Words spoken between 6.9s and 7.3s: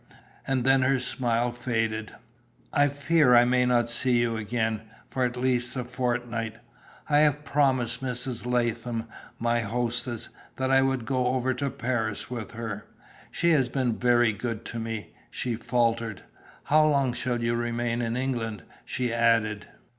I